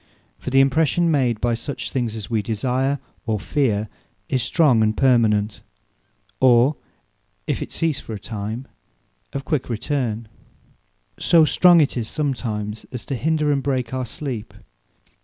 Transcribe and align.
For 0.39 0.49
the 0.49 0.61
impression 0.61 1.11
made 1.11 1.39
by 1.39 1.53
such 1.53 1.91
things 1.91 2.15
as 2.15 2.27
wee 2.27 2.41
desire, 2.41 2.97
or 3.27 3.39
feare, 3.39 3.87
is 4.29 4.41
strong, 4.41 4.81
and 4.81 4.97
permanent, 4.97 5.61
or, 6.39 6.75
(if 7.45 7.61
it 7.61 7.71
cease 7.71 7.99
for 7.99 8.13
a 8.15 8.19
time,) 8.19 8.67
of 9.31 9.45
quick 9.45 9.69
return: 9.69 10.27
so 11.19 11.45
strong 11.45 11.81
it 11.81 11.97
is 11.97 12.07
sometimes, 12.07 12.83
as 12.91 13.05
to 13.05 13.15
hinder 13.15 13.51
and 13.51 13.61
break 13.61 13.93
our 13.93 14.07
sleep. 14.07 14.55